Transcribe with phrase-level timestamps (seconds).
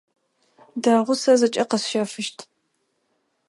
[0.81, 2.37] Дэгъу, сэ зэкӏэ къэсщэфыщт.